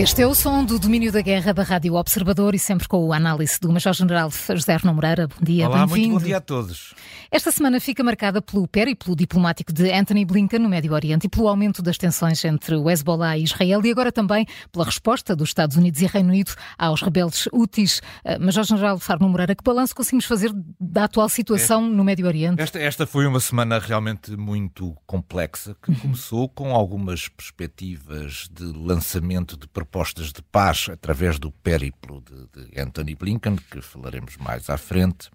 [0.00, 3.16] Este é o som do domínio da guerra da Rádio Observador e sempre com a
[3.18, 5.28] análise do Major-General José Arno Moreira.
[5.28, 6.12] Bom dia, Olá, bem-vindo.
[6.12, 6.94] muito bom dia a todos.
[7.30, 11.48] Esta semana fica marcada pelo périplo diplomático de Anthony Blinken no Médio Oriente e pelo
[11.48, 15.76] aumento das tensões entre o Hezbollah e Israel e agora também pela resposta dos Estados
[15.76, 18.00] Unidos e Reino Unido aos rebeldes Houthis.
[18.24, 22.62] Uh, Major-General Arno Moreira, que balanço conseguimos fazer da atual situação no Médio Oriente?
[22.62, 29.58] Esta, esta foi uma semana realmente muito complexa que começou com algumas perspectivas de lançamento
[29.58, 29.89] de propostas
[30.32, 35.30] de paz através do périplo de, de Anthony Blinken, que falaremos mais à frente,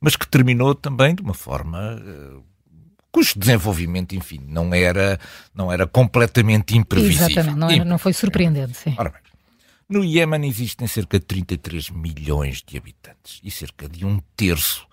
[0.00, 2.42] mas que terminou também de uma forma uh,
[3.10, 5.18] cujo desenvolvimento, enfim, não era,
[5.54, 7.28] não era completamente imprevisível.
[7.28, 8.76] Exatamente, não, era, não foi surpreendente.
[8.76, 8.94] Sim.
[8.96, 9.20] Ora bem,
[9.88, 14.86] no Iémen existem cerca de 33 milhões de habitantes e cerca de um terço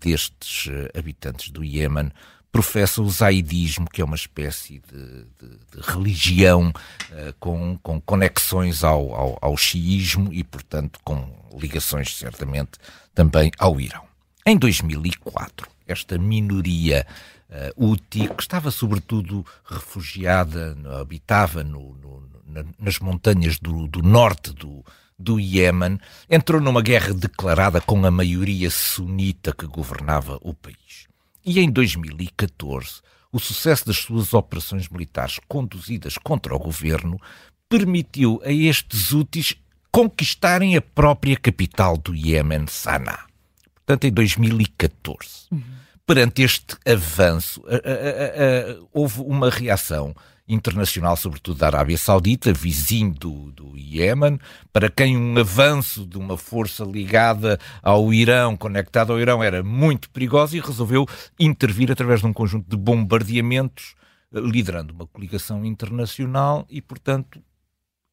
[0.00, 2.10] destes uh, habitantes do Iémen
[2.52, 8.82] professa o zaidismo, que é uma espécie de, de, de religião uh, com, com conexões
[8.82, 12.72] ao, ao, ao xiismo e, portanto, com ligações certamente
[13.14, 14.04] também ao Irão.
[14.44, 17.06] Em 2004, esta minoria
[17.48, 24.52] uh, Houthi, que estava sobretudo refugiada, habitava no, no, na, nas montanhas do, do norte
[24.52, 24.84] do,
[25.18, 31.10] do Iémen, entrou numa guerra declarada com a maioria sunita que governava o país.
[31.44, 33.00] E em 2014,
[33.32, 37.20] o sucesso das suas operações militares conduzidas contra o governo
[37.68, 39.54] permitiu a estes úteis
[39.90, 43.26] conquistarem a própria capital do Iémen, Sanaa.
[43.74, 45.46] Portanto, em 2014.
[45.50, 45.62] Uhum.
[46.10, 50.12] Perante este avanço, a, a, a, houve uma reação
[50.48, 54.40] internacional, sobretudo da Arábia Saudita, vizinho do, do Iémen,
[54.72, 60.10] para quem um avanço de uma força ligada ao Irão, conectada ao Irão, era muito
[60.10, 61.06] perigoso e resolveu
[61.38, 63.94] intervir através de um conjunto de bombardeamentos,
[64.32, 67.40] liderando uma coligação internacional e, portanto,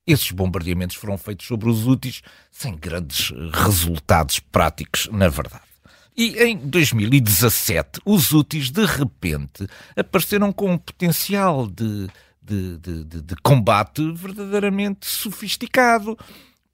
[0.06, 2.22] esses bombardeamentos foram feitos sobre os úteis
[2.52, 5.67] sem grandes resultados práticos, na verdade.
[6.18, 12.08] E em 2017, os úteis, de repente, apareceram com um potencial de,
[12.42, 16.18] de, de, de, combate verdadeiramente sofisticado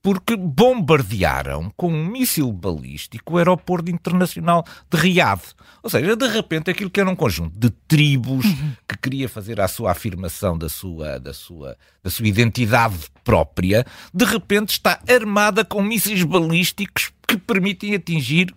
[0.02, 5.42] porque bombardearam com um míssil balístico o aeroporto internacional de Riad.
[5.82, 8.46] Ou seja, de repente aquilo que era um conjunto de tribos
[8.88, 14.24] que queria fazer a sua afirmação da sua, da sua, da sua identidade própria, de
[14.24, 18.54] repente está armada com mísseis balísticos que permitem atingir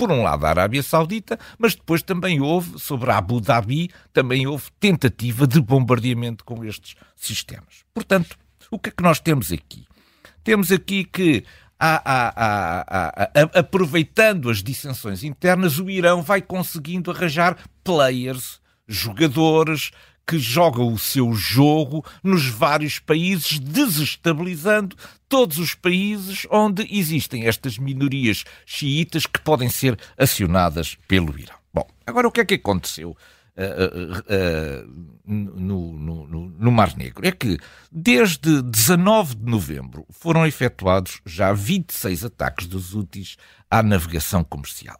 [0.00, 4.70] por um lado a Arábia Saudita, mas depois também houve, sobre Abu Dhabi, também houve
[4.80, 7.84] tentativa de bombardeamento com estes sistemas.
[7.92, 8.38] Portanto,
[8.70, 9.84] o que é que nós temos aqui?
[10.42, 11.44] Temos aqui que,
[13.54, 19.90] aproveitando as dissensões internas, o Irão vai conseguindo arranjar players, jogadores,
[20.26, 24.96] que jogam o seu jogo nos vários países, desestabilizando
[25.28, 31.56] todos os países onde existem estas minorias xiitas que podem ser acionadas pelo Irão.
[31.72, 33.16] Bom, agora o que é que aconteceu?
[33.56, 37.58] Uh, uh, uh, no, no, no, Mar Negro é que
[37.92, 43.36] desde 19 de novembro foram efetuados já 26 ataques dos úteis
[43.70, 44.98] à navegação comercial.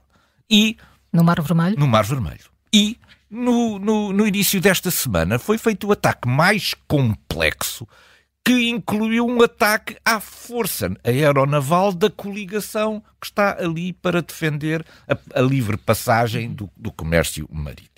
[0.51, 0.77] E.
[1.13, 1.79] No Mar Vermelho?
[1.79, 2.51] No Mar Vermelho.
[2.73, 2.99] E
[3.31, 7.87] no, no, no início desta semana foi feito o ataque mais complexo
[8.45, 15.39] que incluiu um ataque à força aeronaval da coligação que está ali para defender a,
[15.39, 17.91] a livre passagem do, do, comércio marítimo.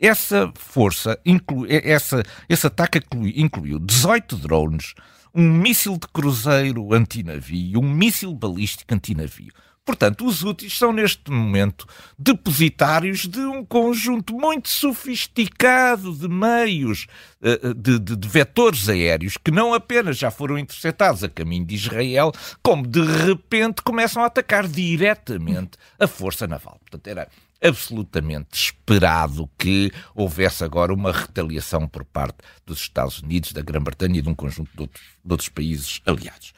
[0.00, 4.94] Essa força, inclui, essa, esse ataque inclui, incluiu 18 drones,
[5.34, 9.52] um míssil de cruzeiro antinavio, um míssil balístico antinavio,
[9.84, 17.08] Portanto, os úteis são neste momento depositários de um conjunto muito sofisticado de meios,
[17.42, 21.64] eh, eh, de, de, de, vetores aéreos, que não apenas já foram interceptados a caminho
[21.64, 22.30] de Israel,
[22.62, 26.78] como de repente começam a atacar diretamente a força naval.
[26.82, 27.28] Portanto, era
[27.60, 34.22] absolutamente esperado que houvesse agora uma retaliação por parte dos Estados Unidos, da Grã-Bretanha e
[34.22, 36.52] de um conjunto de outros, de outros países aliados.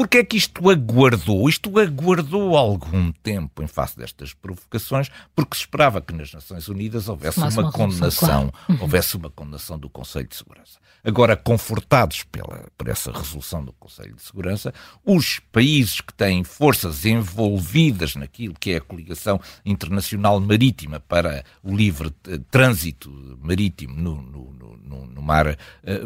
[0.00, 1.46] Porque é que isto aguardou?
[1.46, 7.06] Isto aguardou algum tempo em face destas provocações, porque se esperava que nas Nações Unidas
[7.06, 8.82] houvesse uma, uma condenação, claro.
[8.82, 10.78] houvesse uma condenação do Conselho de Segurança.
[11.04, 14.72] Agora, confortados pela, por essa resolução do Conselho de Segurança,
[15.04, 21.76] os países que têm forças envolvidas naquilo que é a coligação internacional marítima para o
[21.76, 25.56] livre eh, trânsito marítimo no, no, no, no Mar uh,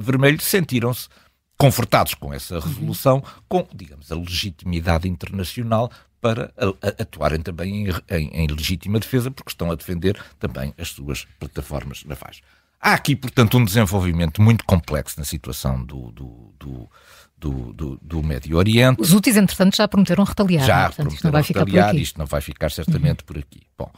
[0.01, 1.09] Vermelho sentiram-se
[1.57, 5.91] confortados com essa resolução, com, digamos, a legitimidade internacional
[6.21, 6.53] para
[6.99, 12.03] atuarem também em, em, em, legítima defesa, porque estão a defender também as suas plataformas
[12.05, 12.41] navais.
[12.81, 16.91] Há aqui, portanto, um desenvolvimento muito complexo na situação do, do, do,
[17.37, 19.01] do, do, do Médio Oriente.
[19.01, 20.67] Os úteis, entretanto, já prometeram retaliar.
[20.67, 23.27] Já portanto, prometeram isto não vai retaliar, ficar isto não vai ficar certamente uhum.
[23.27, 23.63] por aqui.
[23.79, 23.91] Bom,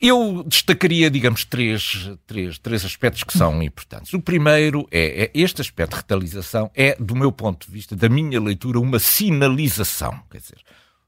[0.00, 4.12] eu destacaria, digamos, três, três, três aspectos que são importantes.
[4.12, 8.08] O primeiro é, é, este aspecto de retaliação é, do meu ponto de vista, da
[8.08, 10.20] minha leitura, uma sinalização.
[10.30, 10.58] Quer dizer,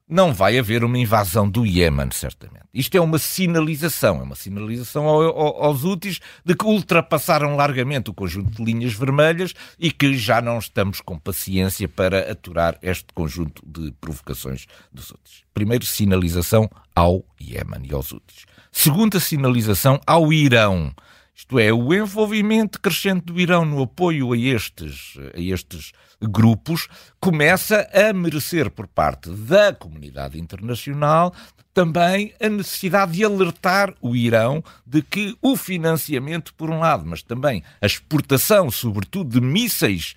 [0.09, 2.65] não vai haver uma invasão do Iémen, certamente.
[2.73, 8.09] Isto é uma sinalização, é uma sinalização ao, ao, aos úteis de que ultrapassaram largamente
[8.09, 13.13] o conjunto de linhas vermelhas e que já não estamos com paciência para aturar este
[13.13, 15.43] conjunto de provocações dos úteis.
[15.53, 18.45] Primeiro, sinalização ao Iémen e aos úteis.
[18.71, 20.93] Segunda sinalização ao Irão.
[21.35, 26.87] Isto é, o envolvimento crescente do Irão no apoio a estes, a estes grupos
[27.19, 31.33] começa a merecer por parte da comunidade internacional
[31.73, 37.23] também a necessidade de alertar o Irão de que o financiamento, por um lado, mas
[37.23, 40.13] também a exportação, sobretudo, de mísseis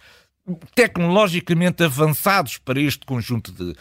[0.75, 3.77] tecnologicamente avançados para este conjunto de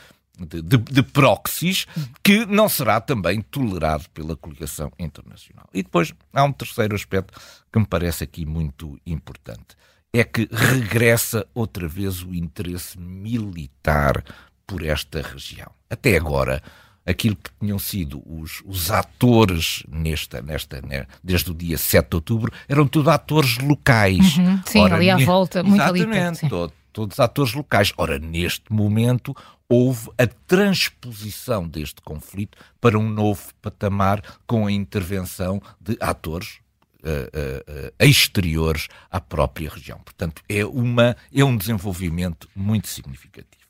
[0.45, 1.85] de, de, de proxies
[2.23, 5.67] que não será também tolerado pela coligação internacional.
[5.73, 7.39] E depois há um terceiro aspecto
[7.71, 9.75] que me parece aqui muito importante.
[10.13, 14.23] É que regressa outra vez o interesse militar
[14.67, 15.71] por esta região.
[15.89, 16.61] Até agora,
[17.05, 22.15] aquilo que tinham sido os, os atores nesta, nesta, né, desde o dia 7 de
[22.15, 24.37] outubro, eram tudo atores locais.
[24.37, 27.93] Uhum, sim, Ora, ali à volta, muito Exatamente, ali todos atores locais.
[27.97, 29.35] Ora, neste momento,
[29.67, 36.59] houve a transposição deste conflito para um novo patamar com a intervenção de atores
[37.03, 39.99] uh, uh, exteriores à própria região.
[39.99, 43.61] Portanto, é, uma, é um desenvolvimento muito significativo.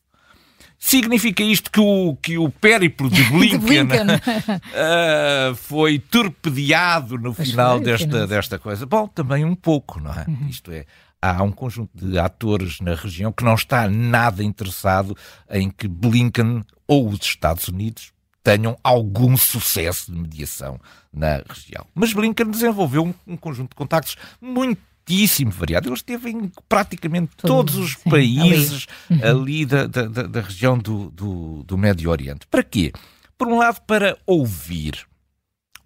[0.83, 4.15] Significa isto que o, que o périplo de Blinken, de Blinken.
[4.15, 8.87] uh, foi torpedeado no pois final foi, desta, desta coisa?
[8.87, 10.25] Bom, também um pouco, não é?
[10.27, 10.47] Uhum.
[10.49, 10.87] Isto é,
[11.21, 15.15] há um conjunto de atores na região que não está nada interessado
[15.49, 18.11] em que Blinken ou os Estados Unidos
[18.43, 20.79] tenham algum sucesso de mediação
[21.13, 21.85] na região.
[21.93, 25.87] Mas Blinken desenvolveu um, um conjunto de contactos muitíssimo variado.
[25.87, 29.29] Ele esteve em praticamente todos os sim, países ali, uhum.
[29.29, 32.47] ali da, da, da, região do, do, do Médio Oriente.
[32.47, 32.91] Para quê?
[33.37, 35.05] Por um lado, para ouvir.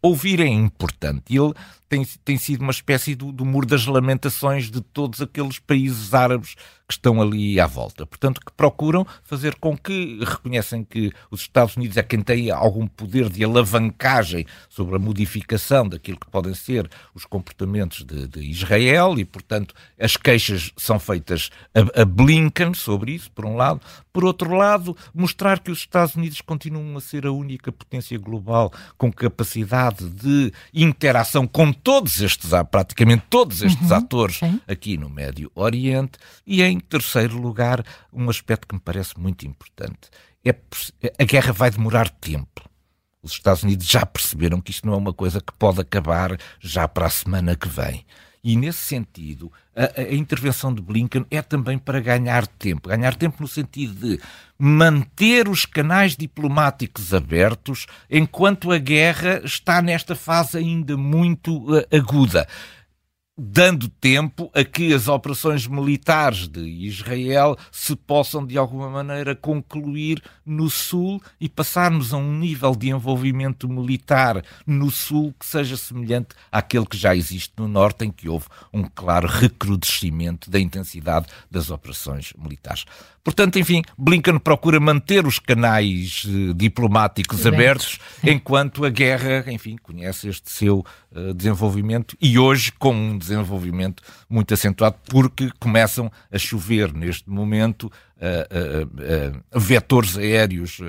[0.01, 1.35] Ouvir é importante.
[1.35, 1.53] Ele
[1.87, 6.55] tem, tem sido uma espécie do, do muro das lamentações de todos aqueles países árabes
[6.87, 8.05] que estão ali à volta.
[8.05, 12.87] Portanto, que procuram fazer com que reconhecem que os Estados Unidos é quem tem algum
[12.87, 19.17] poder de alavancagem sobre a modificação daquilo que podem ser os comportamentos de, de Israel
[19.17, 23.81] e, portanto, as queixas são feitas a, a Blinken sobre isso, por um lado.
[24.13, 28.71] Por outro lado, mostrar que os Estados Unidos continuam a ser a única potência global
[28.97, 34.59] com capacidade de interação com todos estes, praticamente todos estes uhum, atores sim.
[34.67, 36.17] aqui no Médio Oriente.
[36.45, 40.09] E em terceiro lugar, um aspecto que me parece muito importante.
[40.43, 40.55] É,
[41.19, 42.61] a guerra vai demorar tempo.
[43.21, 46.87] Os Estados Unidos já perceberam que isto não é uma coisa que pode acabar já
[46.87, 48.05] para a semana que vem.
[48.47, 52.89] E, nesse sentido, a, a, intervenção de Blinken é também para ganhar tempo.
[52.89, 54.21] Ganhar tempo no sentido de
[54.55, 62.47] manter os canais diplomáticos abertos enquanto a guerra está nesta fase ainda muito uh, aguda
[63.37, 70.21] dando tempo a que as operações militares de Israel se possam de alguma maneira concluir
[70.45, 76.29] no sul e passarmos a um nível de envolvimento militar no sul que seja semelhante
[76.49, 81.69] àquele que já existe no norte, em que houve um claro recrudescimento da intensidade das
[81.69, 82.85] operações militares.
[83.25, 90.27] Portanto, enfim, Blinken procura manter os canais eh, diplomáticos abertos, enquanto a guerra, enfim, conhece
[90.27, 96.93] este seu uh, desenvolvimimento e hoje com um desenvolvimento muito acentuado, porque começam a chover
[96.93, 100.79] neste momento uh, uh, vetores aéreos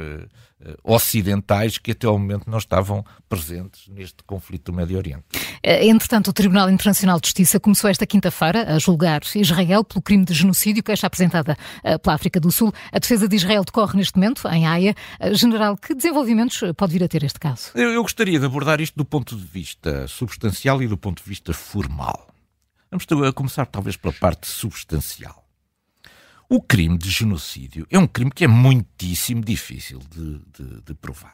[0.83, 5.25] ocidentais que até ao momento não estavam presentes neste conflito do Médio Oriente.
[5.62, 10.33] Entretanto, o Tribunal Internacional de Justiça começou esta quinta-feira a julgar Israel pelo crime de
[10.33, 11.56] genocídio, queixa apresentada
[12.02, 12.73] pela África do Sul.
[12.90, 14.95] A defesa de Israel decorre neste momento em Haia.
[15.33, 17.71] General, que desenvolvimentos pode vir a ter este caso?
[17.75, 21.28] Eu, eu gostaria de abordar isto do ponto de vista substancial e do ponto de
[21.28, 22.28] vista formal.
[22.90, 23.04] Vamos
[23.35, 25.45] começar talvez pela parte substancial.
[26.48, 31.32] O crime de genocídio é um crime que é muitíssimo difícil de, de, de provar.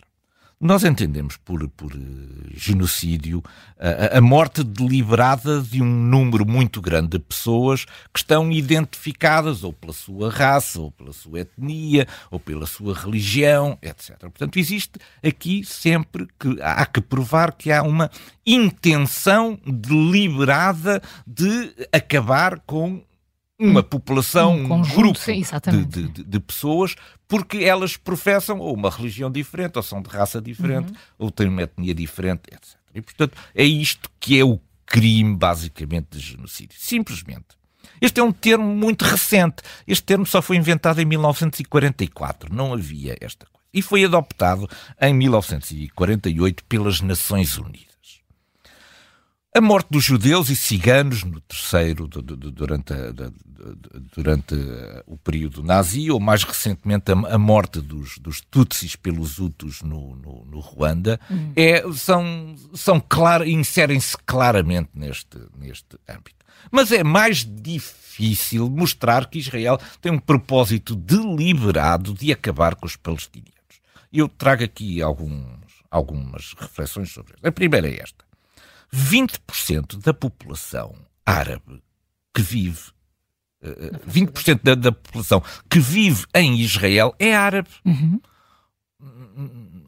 [0.59, 3.43] Nós entendemos por, por eh, genocídio
[3.79, 9.73] a, a, morte deliberada de um número muito grande de pessoas que estão identificadas ou
[9.73, 14.17] pela sua raça, ou pela sua etnia, ou pela sua religião, etc.
[14.21, 18.09] Portanto, existe aqui sempre que há que provar que há uma
[18.47, 23.03] intenção deliberada de acabar com
[23.71, 26.95] uma população, um, um grupo sim, de, de, de, pessoas,
[27.29, 30.99] porque elas professam ou uma religião diferente, ou são de raça diferente, uhum.
[31.19, 32.77] ou têm uma etnia diferente, etc.
[32.95, 36.77] E, portanto, é isto que é o crime, basicamente, de genocídio.
[36.79, 37.63] Simplesmente.
[38.01, 39.63] Este é um termo muito recente.
[39.87, 42.55] Este termo só foi inventado em 1944.
[42.55, 43.63] Não havia esta coisa.
[43.73, 44.69] E foi adoptado
[45.01, 47.93] em 1948 pelas Nações Unidas.
[49.55, 53.13] A morte dos judeus e ciganos no terceiro, durante, a,
[54.15, 54.55] durante
[55.07, 60.45] o período nazi, ou mais recentemente a, morte dos, dos Tutsis pelos Hutus no, no,
[60.45, 61.53] no Ruanda, uhum.
[61.57, 66.43] é, são, são clar, inserem-se claramente neste, neste âmbito.
[66.71, 72.97] Mas é mais difícil mostrar que Israel tem um propósito deliberado de acabar com os
[72.97, 73.53] palestinianos.
[74.13, 75.45] Eu trago aqui alguns,
[75.91, 77.47] algumas reflexões sobre isso.
[77.47, 78.25] A primeira é esta.
[78.95, 81.83] 20% da população árabe
[82.35, 83.02] que vive, eh,
[84.09, 87.69] 20% da, da, população que vive em Israel é árabe.
[87.85, 88.21] Uhum.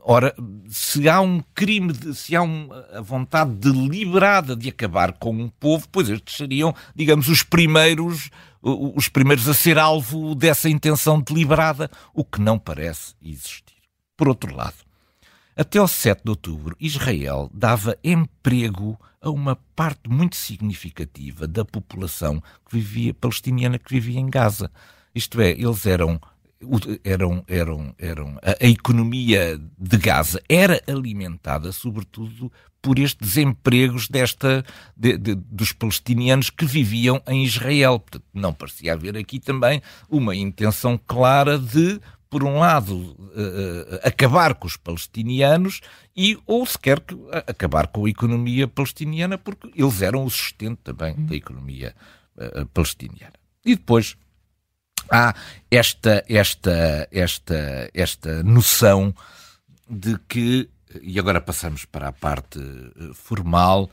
[0.07, 0.35] Ora,
[0.69, 5.49] se há um crime, de, se há um, a vontade deliberada de acabar com um
[5.49, 8.31] povo, pois estes seriam, digamos, os primeiros,
[8.63, 13.75] os primeiros a ser alvo dessa intenção deliberada, o que não parece existir.
[14.17, 14.84] Por outro lado,
[15.57, 22.43] até ao 7 de outubro, Israel dava emprego a uma parte muito significativa da população
[22.69, 24.71] que vivia, palestiniana que vivia em Gaza.
[25.15, 26.21] Isto é, eles eram
[27.05, 32.51] eram, eram, eram a, a, economia de Gaza era alimentada sobretudo
[32.85, 34.63] por estes empregos desta,
[34.95, 37.99] de, de, dos palestinianos que viviam em Israel.
[37.99, 41.99] Portanto, não parecia haver aqui também uma intenção clara de
[42.35, 45.81] por um lado, uh, acabar com os palestinianos
[46.17, 47.01] e, ou sequer
[47.47, 51.95] acabar com a economia palestiniana, porque eles eram o sustento também da economia
[52.37, 53.35] uh, palestiniana.
[53.65, 54.17] E depois
[55.09, 55.33] há
[55.71, 59.15] esta, esta, esta, esta noção
[59.89, 60.69] de que,
[61.01, 62.59] e agora passamos para a parte
[63.15, 63.89] formal,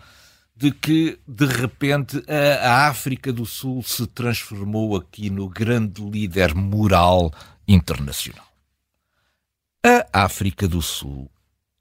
[0.56, 6.56] de que de repente a, a, África do Sul se transformou aqui no grande líder
[6.56, 7.32] moral
[7.68, 8.46] internacional.
[9.84, 11.30] A África do Sul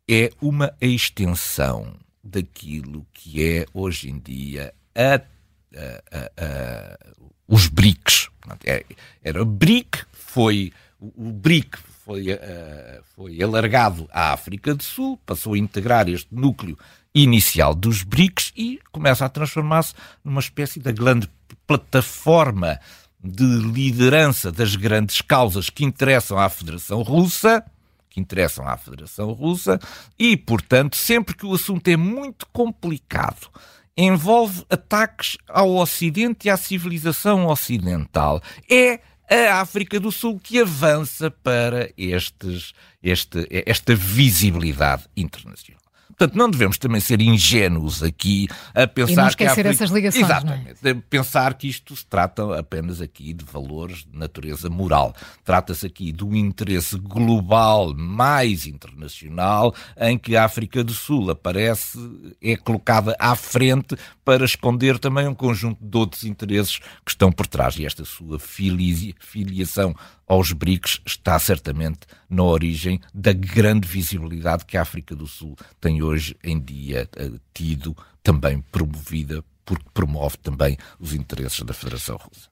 [0.08, 6.98] é uma extensão daquilo que é hoje em dia a, a, a,
[7.46, 8.28] os BRICS.
[8.64, 8.84] É,
[9.22, 11.78] era BRIC, foi o BRIC
[12.10, 16.76] foi, uh, foi alargado à África do Sul, passou a integrar este núcleo
[17.14, 19.94] inicial dos BRICS e começa a transformar-se
[20.24, 21.28] numa espécie de grande
[21.66, 22.80] plataforma
[23.22, 27.64] de liderança das grandes causas que interessam à Federação Russa,
[28.08, 29.78] que interessam à Federação Russa,
[30.18, 33.48] e, portanto, sempre que o assunto é muito complicado,
[33.96, 39.00] envolve ataques ao Ocidente e à civilização ocidental, é
[39.30, 42.72] a África do Sul que avança para estes,
[43.02, 45.79] este, esta visibilidade internacional.
[46.20, 50.22] Portanto, não devemos também ser ingênuos aqui a pensar e não esquecer que essas ligações.
[50.22, 50.26] É?
[50.26, 50.76] Exatamente.
[50.84, 50.94] É?
[51.08, 55.14] Pensar que isto se trata apenas aqui de valores de natureza moral.
[55.42, 61.98] Trata-se aqui do interesse global mais internacional em que a África do Sul aparece,
[62.42, 67.46] é colocada à frente para esconder também um conjunto de outros interesses que estão por
[67.46, 67.78] trás.
[67.78, 69.96] E esta sua filiação
[70.30, 76.04] aos BRICS está certamente na origem da grande visibilidade que a África do Sul tem
[76.04, 82.48] hoje em dia eh, tido, também promovida, porque promove também os interesses da Federação Russa.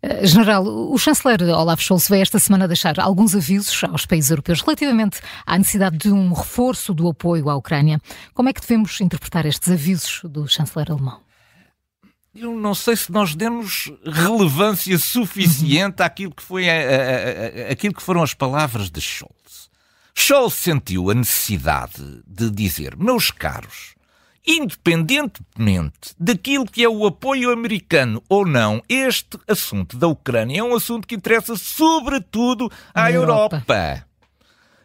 [0.00, 4.60] Eh, General, o chanceler Olaf Scholz veio esta semana deixar alguns avisos aos países europeus
[4.60, 8.00] relativamente à necessidade de um reforço do apoio à Ucrânia.
[8.34, 11.25] Como é que devemos interpretar estes avisos do chanceler alemão?
[12.36, 17.94] Eu não sei se nós demos relevância suficiente àquilo que, foi a, a, a, aquilo
[17.94, 19.70] que foram as palavras de Scholz.
[20.14, 23.94] Scholz sentiu a necessidade de dizer, meus caros,
[24.46, 30.74] independentemente daquilo que é o apoio americano ou não, este assunto da Ucrânia é um
[30.74, 33.56] assunto que interessa sobretudo à Europa.
[33.56, 34.06] Europa.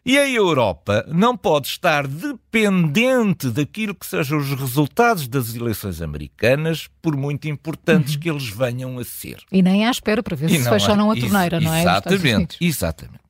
[0.03, 6.89] E a Europa não pode estar dependente daquilo que sejam os resultados das eleições americanas,
[7.01, 8.20] por muito importantes uhum.
[8.20, 9.43] que eles venham a ser.
[9.51, 11.81] E nem à espera para ver e se fecha ou não a torneira, não é?
[11.81, 13.20] Exatamente, exatamente.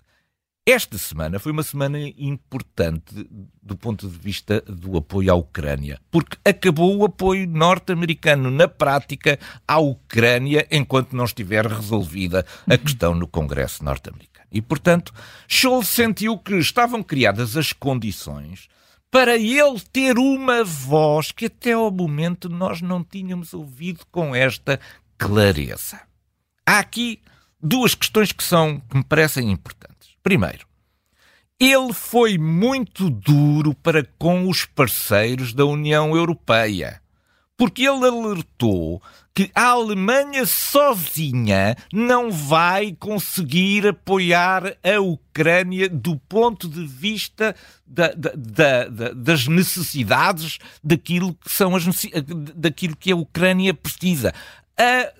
[0.67, 3.27] Esta semana foi uma semana importante
[3.63, 9.39] do ponto de vista do apoio à Ucrânia, porque acabou o apoio norte-americano na prática
[9.67, 12.77] à Ucrânia enquanto não estiver resolvida a uhum.
[12.77, 14.45] questão no Congresso norte-americano.
[14.51, 15.11] E, portanto,
[15.47, 18.67] Scholz sentiu que estavam criadas as condições
[19.09, 24.79] para ele ter uma voz que até ao momento nós não tínhamos ouvido com esta
[25.17, 25.99] clareza.
[26.67, 27.19] há aqui
[27.59, 29.90] duas questões que são que me parecem importantes.
[30.23, 30.65] Primeiro,
[31.59, 37.01] ele foi muito duro para com os parceiros da União Europeia,
[37.55, 39.01] porque ele alertou
[39.33, 48.11] que a Alemanha sozinha não vai conseguir apoiar a Ucrânia do ponto de vista da,
[48.13, 51.85] da, da, das necessidades daquilo que, são as,
[52.55, 54.33] daquilo que a Ucrânia precisa.
[54.77, 55.13] A,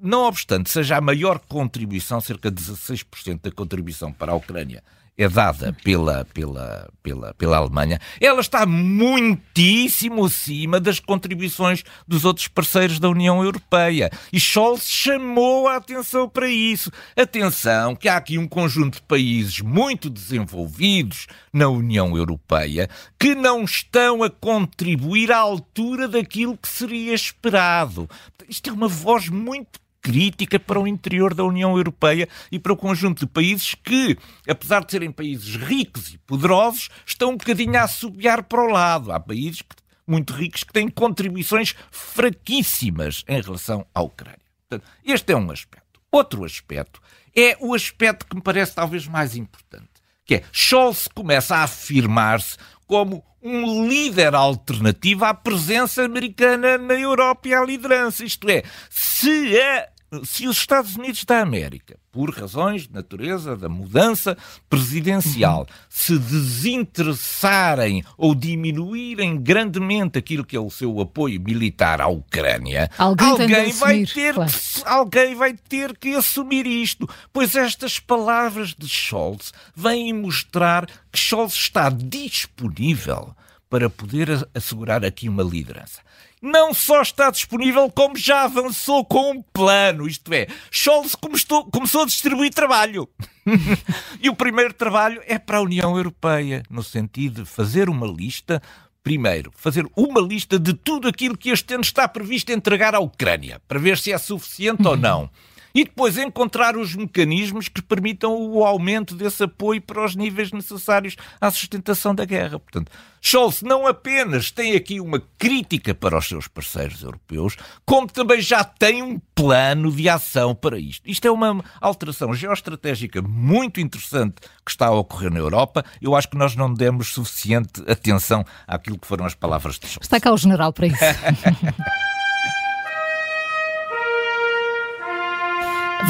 [0.00, 4.82] não obstante seja a maior contribuição, cerca de 16% da contribuição para a Ucrânia,
[5.18, 12.46] é dada pela, pela, pela, pela Alemanha, ela está muitíssimo acima das contribuições dos outros
[12.46, 14.10] parceiros da União Europeia.
[14.32, 16.92] E Scholz chamou a atenção para isso.
[17.16, 22.88] Atenção, que há aqui um conjunto de países muito desenvolvidos na União Europeia
[23.18, 28.08] que não estão a contribuir à altura daquilo que seria esperado.
[28.48, 32.76] Isto é uma voz muito crítica para o interior da União Europeia e para o
[32.76, 34.16] conjunto de países que,
[34.48, 39.12] apesar de serem países ricos e poderosos, estão um bocadinho a assobiar para o lado.
[39.12, 39.62] Há países
[40.06, 44.40] muito ricos que têm contribuições fraquíssimas em relação à Ucrânia.
[44.68, 46.00] Portanto, este é um aspecto.
[46.10, 47.00] Outro aspecto
[47.36, 49.88] é o aspecto que me parece talvez mais importante,
[50.24, 52.56] que é Scholz começa a afirmar-se
[52.88, 58.24] como um líder alternativo à presença americana na Europa e à liderança.
[58.24, 59.88] Isto é, se a
[60.24, 64.36] se os Estados Unidos da América, por razões de natureza da mudança
[64.68, 65.66] presidencial, uhum.
[65.88, 73.28] se desinteressarem ou diminuírem grandemente aquilo que é o seu apoio militar à Ucrânia, alguém,
[73.28, 74.50] alguém vai ter claro.
[74.50, 81.18] que, alguém vai ter que assumir isto, pois estas palavras de Scholz vêm mostrar que
[81.18, 83.34] Scholz está disponível
[83.68, 86.00] para poder assegurar aqui uma liderança
[86.42, 90.06] não só está disponível, como já avançou com um plano.
[90.06, 93.08] Isto é, Scholz começou, começou a distribuir trabalho.
[94.20, 98.62] e o primeiro trabalho é para a União Europeia, no sentido de fazer uma lista.
[99.02, 103.60] Primeiro, fazer uma lista de tudo aquilo que este ano está previsto entregar à Ucrânia,
[103.66, 105.30] para ver se é suficiente ou não
[105.78, 111.14] e depois encontrar os mecanismos que permitam o aumento desse apoio para os níveis necessários
[111.40, 112.58] à sustentação da guerra.
[112.58, 118.40] Portanto, Scholz não apenas tem aqui uma crítica para os seus parceiros europeus, como também
[118.40, 121.08] já tem um plano de ação para isto.
[121.08, 125.84] Isto é uma alteração geoestratégica muito interessante que está a ocorrer na Europa.
[126.02, 130.06] Eu acho que nós não demos suficiente atenção àquilo que foram as palavras de Scholz.
[130.06, 130.98] Está cá o general para isso.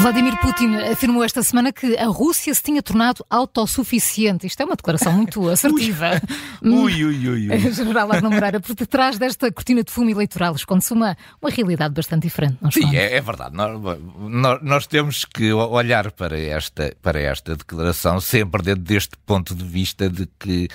[0.01, 4.47] Vladimir Putin afirmou esta semana que a Rússia se tinha tornado autossuficiente.
[4.47, 6.21] Isto é uma declaração muito assertiva.
[6.63, 7.49] ui, ui, ui.
[7.49, 7.71] ui.
[7.73, 12.23] General Arno Moreira, por detrás desta cortina de fumo eleitoral esconde-se uma, uma realidade bastante
[12.23, 12.57] diferente.
[12.71, 13.55] Sim, é, é, verdade.
[13.55, 19.53] Nós, nós, nós, temos que olhar para esta, para esta declaração sempre dentro deste ponto
[19.53, 20.69] de vista de que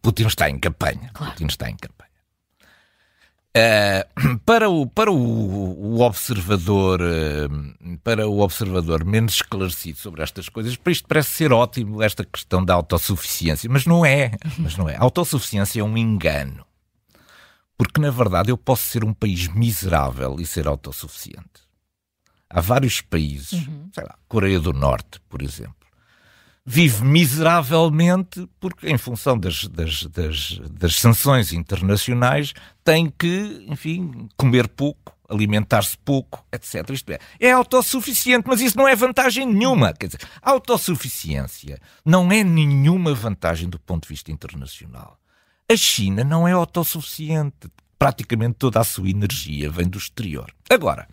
[0.00, 1.10] Putin está em campanha.
[1.12, 1.32] Claro.
[1.32, 2.09] Putin está em campanha.
[3.56, 10.48] Uh, para o, para o, o, observador uh, para o observador menos esclarecido sobre estas
[10.48, 14.88] coisas, para isto parece ser ótimo esta questão da autossuficiência, mas não é, mas não
[14.88, 14.94] é.
[14.96, 16.64] A autossuficiência é um engano.
[17.76, 21.68] Porque na verdade eu posso ser um país miserável e ser autossuficiente.
[22.48, 23.88] Há vários países, uhum.
[23.92, 25.79] sei lá, Coreia do Norte, por exemplo,
[26.72, 32.54] vive miseravelmente porque, em função das, das, das, das sanções internacionais,
[32.84, 36.88] tem que, enfim, comer pouco, alimentar-se pouco, etc.
[36.90, 39.92] Isto é, é autossuficiente, mas isso não é vantagem nenhuma.
[39.92, 45.18] Quer dizer, a autossuficiência não é nenhuma vantagem do ponto de vista internacional.
[45.68, 47.68] A China não é autossuficiente.
[47.98, 50.54] Praticamente toda a sua energia vem do exterior.
[50.70, 51.08] Agora,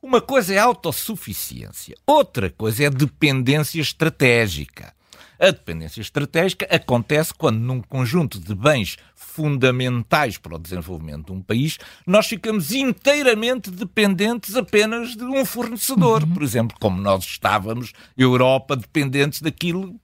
[0.00, 4.94] uma coisa é autossuficiência, outra coisa é dependência estratégica.
[5.38, 11.42] A dependência estratégica acontece quando, num conjunto de bens fundamentais para o desenvolvimento de um
[11.42, 16.22] país, nós ficamos inteiramente dependentes apenas de um fornecedor.
[16.22, 16.34] Uhum.
[16.34, 19.98] Por exemplo, como nós estávamos, Europa, dependentes daquilo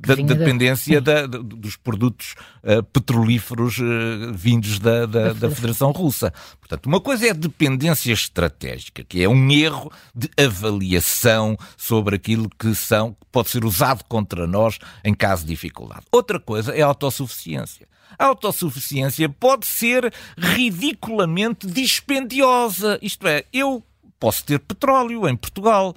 [0.00, 6.32] da, da dependência da, dos produtos uh, petrolíferos uh, vindos da, da, da, Federação Russa.
[6.58, 12.48] Portanto, uma coisa é a dependência estratégica, que é um erro de avaliação sobre aquilo
[12.58, 16.02] que são, que pode ser usado contra nós em caso de dificuldade.
[16.12, 17.88] Outra coisa é a autossuficiência.
[18.18, 22.98] A autossuficiência pode ser ridiculamente dispendiosa.
[23.02, 23.82] Isto é, eu
[24.18, 25.94] posso ter petróleo em Portugal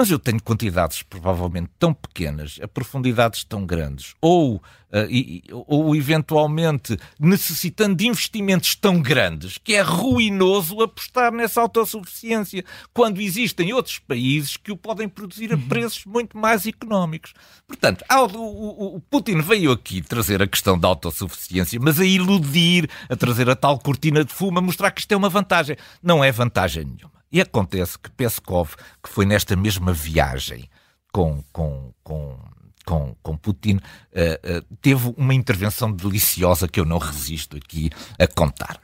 [0.00, 4.62] mas eu tenho quantidades provavelmente tão pequenas, a profundidades tão grandes, ou, uh,
[5.10, 13.20] e, ou eventualmente necessitando de investimentos tão grandes, que é ruinoso apostar nessa autossuficiência, quando
[13.20, 15.68] existem outros países que o podem produzir a uhum.
[15.68, 17.34] preços muito mais económicos.
[17.68, 23.14] Portanto, o, o, Putin veio aqui trazer a questão da autossuficiência, mas a iludir, a
[23.14, 25.76] trazer a tal cortina de fumo, a mostrar que isto é uma vantagem.
[26.02, 27.19] Não é vantagem nenhuma.
[27.32, 30.68] E acontece que Peskov, que foi nesta mesma viagem
[31.12, 32.38] com, com, com,
[32.84, 38.26] com, com Putin, uh, uh, teve uma intervenção deliciosa que eu não resisto aqui a
[38.26, 38.80] contar.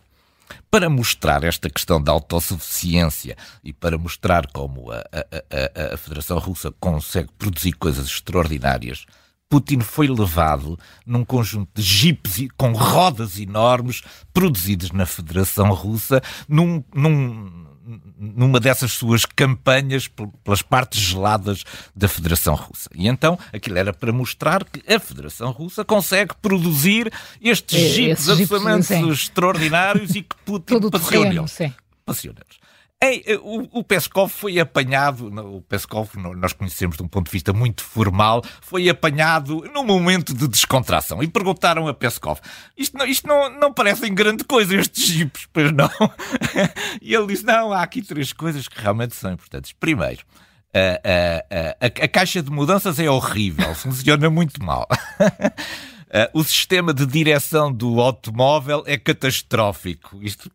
[0.71, 6.39] Para mostrar esta questão da autossuficiência e para mostrar como a, a, a, a Federação
[6.39, 9.07] Russa consegue produzir coisas extraordinárias,
[9.49, 16.83] Putin foi levado num conjunto de jipes com rodas enormes produzidos na Federação Russa, num,
[16.93, 17.67] num
[18.19, 20.09] numa dessas suas campanhas
[20.43, 22.91] pelas partes geladas da Federação Russa.
[22.95, 28.29] E então aquilo era para mostrar que a Federação Russa consegue produzir estes é, jipes
[28.29, 30.75] absolutamente extraordinários e que Putin
[32.05, 32.35] Passeou
[33.03, 37.33] Ei, eh, o, o Peskov foi apanhado, o Peskov nós conhecemos de um ponto de
[37.33, 42.41] vista muito formal, foi apanhado num momento de descontração e perguntaram a Peskov:
[42.77, 45.91] isto não, isto não, não parecem grande coisa, estes jipes, pois não?
[47.03, 49.73] e ele disse: não, há aqui três coisas que realmente são importantes.
[49.73, 50.25] Primeiro,
[50.75, 54.89] a, a, a, a caixa de mudanças é horrível, funciona muito mal.
[56.07, 60.23] Uh, o sistema de direção do automóvel é catastrófico.
[60.23, 60.51] Isto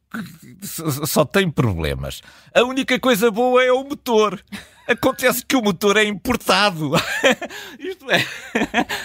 [1.06, 2.22] só tem problemas.
[2.56, 4.42] A única coisa boa é o motor.
[4.88, 6.92] Acontece que o motor é importado.
[7.80, 8.26] Isto é,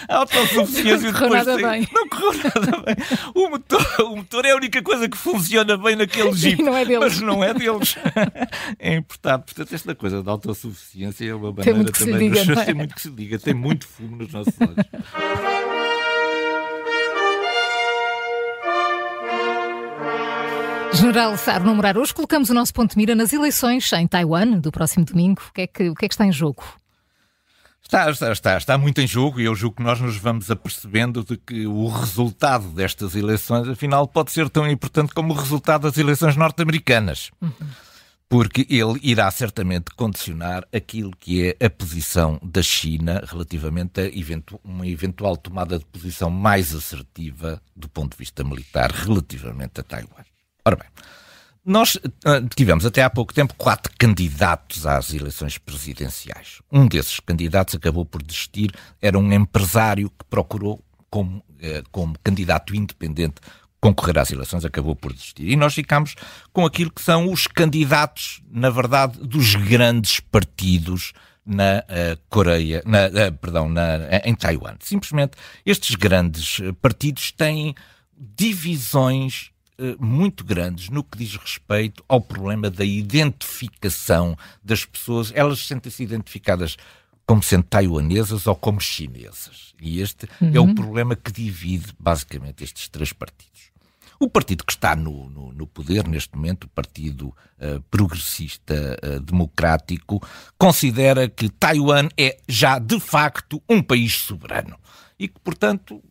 [0.09, 1.69] a autossuficiência não correu nada tem...
[1.69, 1.89] bem.
[1.93, 2.97] Não correu nada bem.
[3.35, 6.63] O motor, o motor é a única coisa que funciona bem naquele jeep.
[6.63, 6.85] não é.
[6.99, 7.97] Mas não é deles.
[8.79, 9.45] É importado.
[9.45, 12.31] Portanto, esta coisa da autossuficiência é uma maneira também.
[12.31, 12.65] Diga, é?
[12.65, 13.39] Tem muito que se diga.
[13.39, 14.77] Tem muito fumo nos nossos olhos.
[20.97, 25.05] General Sarno hoje colocamos o nosso ponto de mira nas eleições em Taiwan do próximo
[25.05, 25.43] domingo.
[25.51, 26.65] O que é que, o que, é que está em jogo?
[27.83, 31.23] Está, está, está, está muito em jogo e eu julgo que nós nos vamos apercebendo
[31.23, 35.99] de que o resultado destas eleições, afinal, pode ser tão importante como o resultado das
[35.99, 37.31] eleições norte-americanas.
[38.27, 44.59] Porque ele irá certamente condicionar aquilo que é a posição da China relativamente a eventu
[44.65, 50.25] uma eventual tomada de posição mais assertiva do ponto de vista militar relativamente a Taiwan.
[50.67, 50.89] Ora bem,
[51.65, 56.61] nós ah, tivemos até há pouco tempo quatro candidatos às eleições presidenciais.
[56.73, 62.75] Um desses candidatos acabou por desistir, era um empresário que procurou, como, eh, como candidato
[62.75, 63.37] independente,
[63.81, 65.49] concorrer às eleições, acabou por desistir.
[65.49, 66.17] E nós ficamos
[66.53, 71.13] com aquilo que são os candidatos, na verdade, dos grandes partidos
[71.45, 74.75] na uh, Coreia, na, uh, perdão, na, em Taiwan.
[74.81, 77.73] Simplesmente estes grandes partidos têm
[78.19, 79.53] divisões
[79.99, 85.33] muito grandes no que diz respeito ao problema da identificação das pessoas.
[85.35, 86.77] Elas sentem-se identificadas
[87.27, 89.75] como sendo taiwanesas ou como chinesas.
[89.81, 90.53] E este uhum.
[90.55, 90.75] é o uhum.
[90.75, 93.57] problema que divide basicamente estes três partidos.
[94.19, 99.21] O partido que está no, no, no poder neste momento, o Partido uh, Progressista uh,
[99.21, 104.79] Democrático, considera que Taiwan é já de facto um país soberano
[105.19, 106.03] e que, portanto,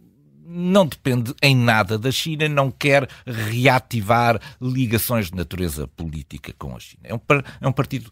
[0.45, 6.79] não depende em nada da China, não quer reativar ligações de natureza política com a
[6.79, 7.03] China.
[7.03, 7.19] É um,
[7.61, 8.11] é um partido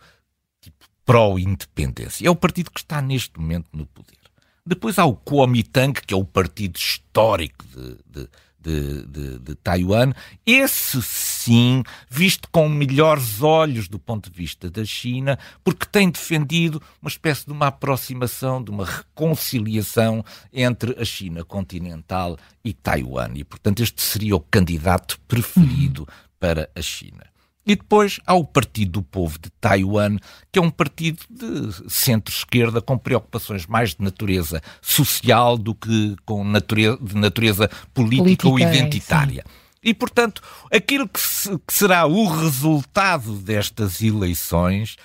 [0.60, 2.28] tipo, pró-independência.
[2.28, 4.17] É o partido que está neste momento no poder.
[4.65, 10.13] Depois há o Kuomintang, que é o partido histórico de, de, de, de, Taiwan,
[10.46, 11.02] esse
[11.44, 17.10] sim, visto com melhores olhos do ponto de vista da China, porque tem defendido uma
[17.10, 23.32] espécie de uma aproximação, de uma reconciliação entre a China continental e Taiwan.
[23.36, 26.08] E, portanto, este seria o candidato preferido uhum.
[26.40, 27.24] para a China.
[27.66, 30.18] E depois há o Partido do Povo de Taiwan,
[30.52, 36.44] que é um partido de centro-esquerda com preocupações mais de natureza social do que com
[36.44, 39.46] natureza, de natureza política, política ou identitária.
[39.48, 40.41] É, e, portanto,
[40.72, 44.96] aquilo que, se, que será o resultado destas eleições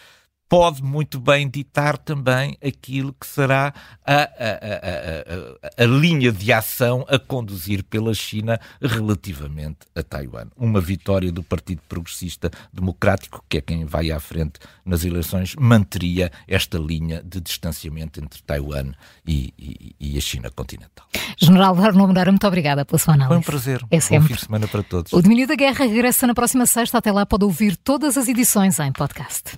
[0.49, 3.73] pode muito bem ditar também aquilo que será
[4.05, 10.47] a, a, a, a, linha de ação a conduzir pela China relativamente a Taiwan.
[10.57, 16.33] Uma vitória do Partido Progressista Democrático, que é quem vai à frente nas eleições, manteria
[16.47, 18.93] esta linha de distanciamento entre Taiwan
[19.27, 21.07] e, e, e a China continental.
[21.37, 23.29] General Arno Moreira, muito obrigada pela sua análise.
[23.29, 23.85] Foi um prazer.
[23.91, 24.21] É sempre.
[24.21, 25.13] Bom fim de semana para todos.
[25.13, 26.99] O Domínio da Guerra regressa na próxima sexta.
[26.99, 29.57] Até lá pode ouvir todas as edições em podcast.